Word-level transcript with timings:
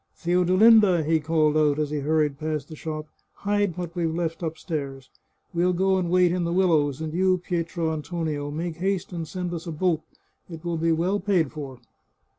"Theodolinda," 0.23 1.03
he 1.03 1.19
called 1.19 1.55
out, 1.55 1.77
as 1.77 1.91
he 1.91 1.99
hurried 1.99 2.39
past 2.39 2.69
the 2.69 2.75
shop," 2.75 3.05
hide 3.45 3.77
what 3.77 3.95
we've 3.95 4.11
left 4.15 4.41
upstairs. 4.41 5.11
We'll 5.53 5.73
go 5.73 5.99
and 5.99 6.09
wait 6.09 6.31
iri 6.31 6.43
the 6.43 6.51
willows, 6.51 7.01
and 7.01 7.13
you, 7.13 7.37
Pietro 7.37 7.93
Antonio, 7.93 8.49
make 8.49 8.77
haste 8.77 9.13
and 9.13 9.27
send 9.27 9.53
us 9.53 9.67
a 9.67 9.71
boat. 9.71 10.01
It 10.49 10.65
will 10.65 10.77
be 10.77 10.91
well 10.91 11.19
paid 11.19 11.51
for." 11.51 11.77